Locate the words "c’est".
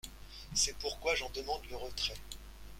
0.55-0.75